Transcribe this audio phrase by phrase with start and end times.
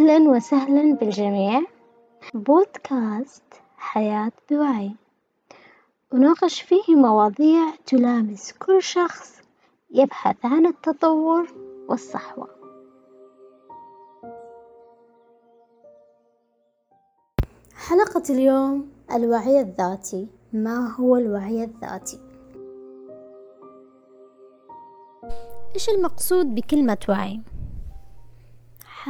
[0.00, 1.62] أهلا وسهلا بالجميع
[2.34, 3.42] بودكاست
[3.76, 4.94] حياة بوعي،
[6.14, 9.42] أناقش فيه مواضيع تلامس كل شخص
[9.90, 11.52] يبحث عن التطور
[11.88, 12.48] والصحوة،
[17.74, 22.20] حلقة اليوم الوعي الذاتي، ما هو الوعي الذاتي؟
[25.74, 27.40] إيش المقصود بكلمة وعي؟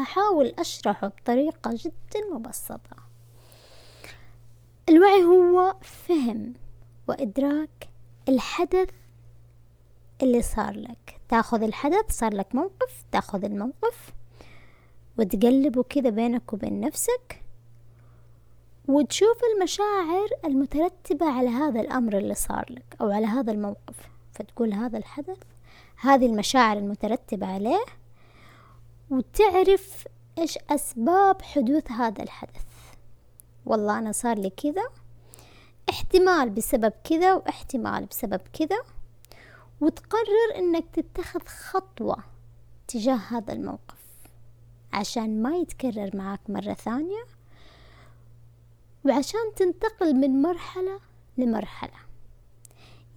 [0.04, 2.96] ححاول أشرحه بطريقة جدا مبسطة.
[4.88, 6.54] الوعي هو فهم
[7.08, 7.88] وإدراك
[8.28, 8.90] الحدث
[10.22, 11.20] اللي صار لك.
[11.28, 14.12] تأخذ الحدث صار لك موقف تأخذ الموقف
[15.18, 17.42] وتقلبه كذا بينك وبين نفسك
[18.88, 24.10] وتشوف المشاعر المترتبة على هذا الأمر اللي صار لك أو على هذا الموقف.
[24.32, 25.38] فتقول هذا الحدث
[25.96, 27.84] هذه المشاعر المترتبة عليه
[29.10, 32.64] وتعرف إيش أسباب حدوث هذا الحدث.
[33.66, 34.84] والله أنا صار لي كذا
[35.90, 38.82] احتمال بسبب كذا واحتمال بسبب كذا
[39.80, 42.16] وتقرر إنك تتخذ خطوة
[42.88, 44.00] تجاه هذا الموقف
[44.92, 47.24] عشان ما يتكرر معك مرة ثانية
[49.04, 51.00] وعشان تنتقل من مرحلة
[51.38, 52.09] لمرحلة.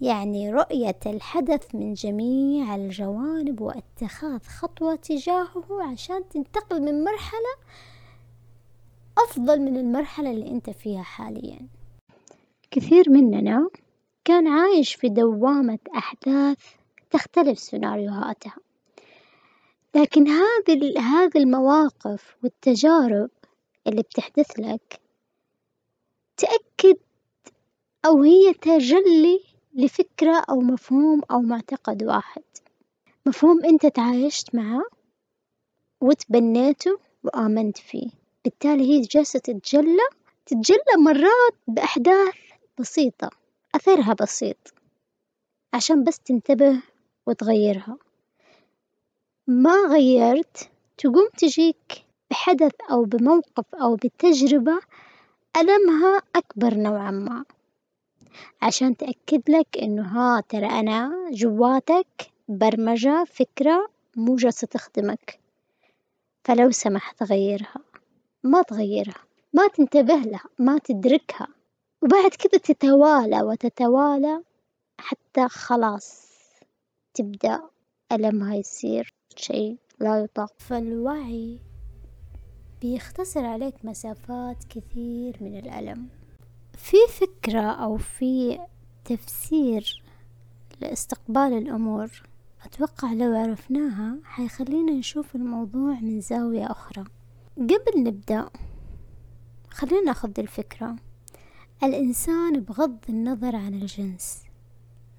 [0.03, 7.55] يعني رؤية الحدث من جميع الجوانب واتخاذ خطوة تجاهه عشان تنتقل من مرحلة
[9.17, 11.67] أفضل من المرحلة اللي أنت فيها حاليا.
[12.71, 13.69] كثير مننا
[14.25, 16.57] كان عايش في دوامة أحداث
[17.11, 18.55] تختلف سيناريوهاتها.
[19.95, 20.27] لكن
[20.97, 23.29] هذه المواقف والتجارب
[23.87, 25.01] اللي بتحدث لك
[26.37, 26.97] تأكد
[28.05, 32.43] أو هي تجلي لفكرة أو مفهوم أو معتقد واحد،
[33.25, 34.83] مفهوم أنت تعايشت معاه
[36.01, 38.09] وتبنيته وآمنت فيه،
[38.43, 40.07] بالتالي هي جالسة تتجلى
[40.45, 42.35] تتجلى مرات بأحداث
[42.79, 43.29] بسيطة
[43.75, 44.73] أثرها بسيط
[45.73, 46.81] عشان بس تنتبه
[47.27, 47.97] وتغيرها،
[49.47, 54.79] ما غيرت تقوم تجيك بحدث أو بموقف أو بتجربة
[55.57, 57.45] ألمها أكبر نوعًا ما.
[58.61, 65.39] عشان تأكد لك إنه ها ترى أنا جواتك برمجة فكرة مو جالسة تخدمك،
[66.43, 67.81] فلو سمحت غيرها،
[68.43, 69.23] ما تغيرها،
[69.53, 71.47] ما تنتبه لها، ما تدركها،
[72.01, 74.43] وبعد كذا تتوالى وتتوالى
[74.99, 76.29] حتى خلاص
[77.13, 77.61] تبدأ
[78.11, 81.59] ألمها يصير شي لا يطاق، فالوعي
[82.81, 86.22] بيختصر عليك مسافات كثير من الألم.
[86.77, 88.59] في فكرة أو في
[89.05, 90.03] تفسير
[90.81, 92.23] لاستقبال الأمور؟
[92.65, 97.03] أتوقع لو عرفناها حيخلينا نشوف الموضوع من زاوية أخرى.
[97.57, 98.49] قبل نبدأ
[99.69, 100.95] خلينا نأخذ الفكرة.
[101.83, 104.43] الإنسان بغض النظر عن الجنس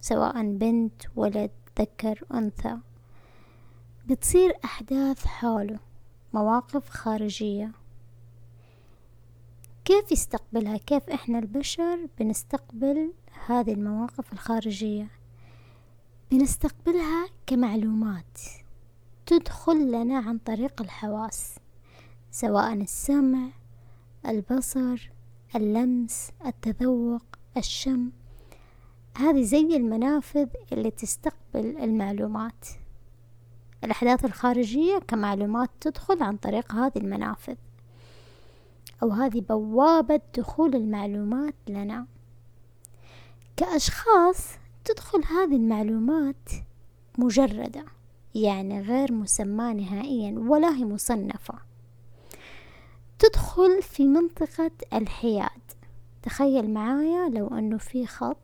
[0.00, 2.78] سواء بنت ولد ذكر أنثى
[4.06, 5.78] بتصير أحداث حوله
[6.32, 7.72] مواقف خارجية.
[9.84, 13.12] كيف يستقبلها؟ كيف إحنا البشر بنستقبل
[13.46, 15.10] هذه المواقف الخارجية؟
[16.30, 18.38] بنستقبلها كمعلومات
[19.26, 21.54] تدخل لنا عن طريق الحواس
[22.30, 23.48] سواء السمع
[24.26, 25.10] البصر
[25.56, 27.24] اللمس التذوق
[27.56, 28.10] الشم.
[29.16, 32.68] هذه زي المنافذ اللي تستقبل المعلومات.
[33.84, 37.56] الأحداث الخارجية كمعلومات تدخل عن طريق هذه المنافذ.
[39.04, 42.06] أو هذه بوابة دخول المعلومات لنا.
[43.56, 44.48] كأشخاص
[44.84, 46.48] تدخل هذه المعلومات
[47.18, 47.84] مجردة
[48.34, 51.54] يعني غير مسماة نهائيا ولا هي مصنفة.
[53.18, 55.62] تدخل في منطقة الحياد.
[56.22, 58.36] تخيل معايا لو أنه في خط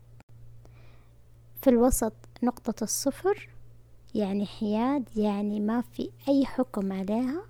[1.61, 2.13] في الوسط
[2.43, 3.49] نقطة الصفر
[4.15, 7.41] يعني حياد يعني ما في أي حكم عليها.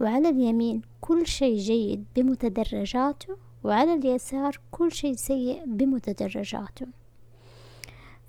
[0.00, 6.86] وعلى اليمين كل شيء جيد بمتدرجاته وعلى اليسار كل شيء سيء بمتدرجاته.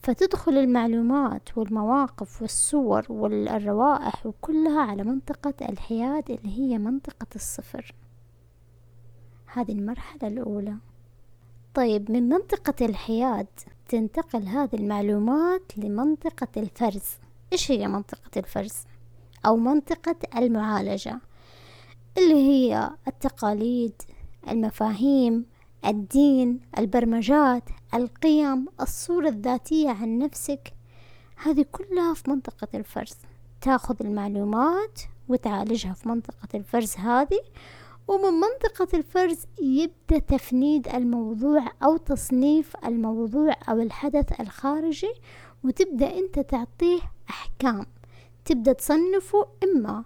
[0.03, 7.95] فتدخل المعلومات والمواقف والصور والروائح وكلها على منطقة الحياد اللي هي منطقة الصفر.
[9.53, 10.75] هذه المرحلة الأولى.
[11.73, 13.47] طيب من منطقة الحياد
[13.89, 17.09] تنتقل هذه المعلومات لمنطقة الفرز.
[17.53, 18.75] إيش هي منطقة الفرز؟
[19.45, 21.19] أو منطقة المعالجة.
[22.17, 24.01] اللي هي التقاليد
[24.50, 25.45] المفاهيم
[25.85, 27.63] الدين البرمجات
[27.94, 30.73] القيم الصورة الذاتية عن نفسك.
[31.35, 33.15] هذه كلها في منطقة الفرز
[33.62, 37.39] تاخذ المعلومات وتعالجها في منطقة الفرز هذه
[38.07, 45.13] ومن منطقة الفرز يبدأ تفنيد الموضوع أو تصنيف الموضوع أو الحدث الخارجي
[45.63, 47.85] وتبدأ أنت تعطيه أحكام.
[48.45, 50.03] تبدأ تصنفه إما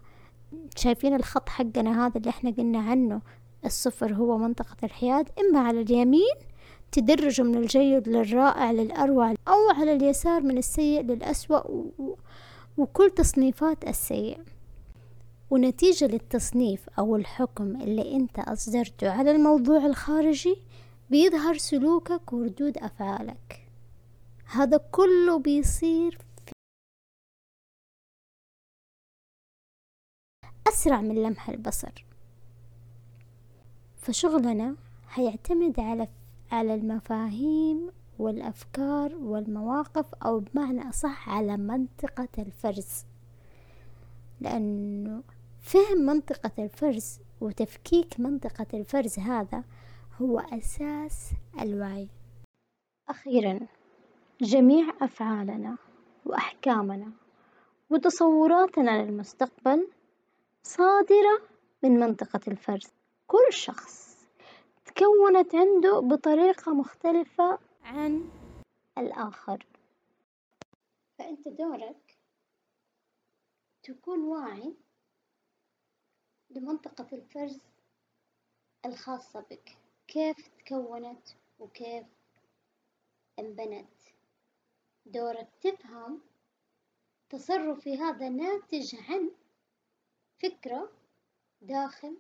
[0.76, 3.22] شايفين الخط حقنا هذا اللي إحنا قلنا عنه
[3.66, 5.30] الصفر هو منطقة الحياد.
[5.40, 6.36] إما على اليمين
[6.92, 11.62] تدرجه من الجيد للرائع للأروع أو على اليسار من السيء للأسوأ
[12.78, 14.40] وكل تصنيفات السيء.
[15.50, 20.56] ونتيجة للتصنيف أو الحكم اللي أنت أصدرته على الموضوع الخارجي
[21.10, 23.68] بيظهر سلوكك وردود أفعالك.
[24.52, 26.18] هذا كله بيصير
[30.70, 32.06] أسرع من لمح البصر.
[33.98, 34.76] فشغلنا
[35.14, 36.08] هيعتمد على
[36.52, 43.06] على المفاهيم والأفكار والمواقف أو بمعنى أصح على منطقة الفرز.
[44.42, 45.24] لأنه
[45.62, 49.64] فهم منطقة الفرز وتفكيك منطقة الفرز هذا
[50.22, 51.32] هو أساس
[51.62, 52.08] الوعي.
[53.10, 53.60] أخيرا
[54.42, 55.78] جميع أفعالنا
[56.26, 57.12] وأحكامنا
[57.90, 59.88] وتصوراتنا للمستقبل
[60.64, 61.42] صادرة
[61.84, 62.88] من منطقة الفرز
[63.28, 64.28] كل شخص
[64.86, 68.30] تكونت عنده بطريقة مختلفة عن
[68.98, 69.66] الآخر.
[71.20, 72.18] فأنت دورك
[73.84, 74.74] تكون واعي
[76.50, 77.60] لمنطقة الفرز
[78.86, 79.78] الخاصة بك.
[80.08, 81.28] كيف تكونت
[81.60, 82.06] وكيف
[83.40, 83.94] انبنت؟
[85.06, 86.22] دورك تفهم
[87.30, 89.32] تصرفي هذا ناتج عن
[90.42, 90.92] فكرة
[91.62, 92.18] داخل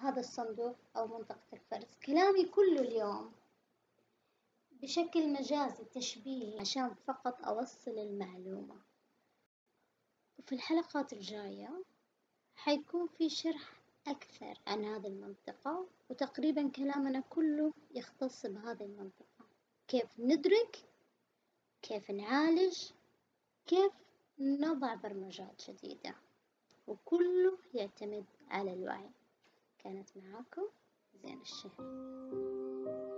[0.00, 1.96] هذا الصندوق أو منطقة الفرز.
[2.06, 3.32] كلامي كله اليوم
[4.70, 8.76] بشكل مجازي تشبيهي عشان فقط أوصل المعلومة.
[10.38, 11.84] وفي الحلقات الجاية
[12.56, 13.72] حيكون في شرح
[14.06, 19.46] أكثر عن هذه المنطقة وتقريبا كلامنا كله يختص بهذه المنطقة.
[19.88, 20.76] كيف ندرك؟
[21.82, 22.90] كيف نعالج؟
[23.66, 23.92] كيف
[24.40, 26.14] نضع برمجات جديدة.
[26.88, 29.10] وكله يعتمد على الوعي.
[29.84, 30.62] كانت معاكم
[31.22, 33.15] زين الشهر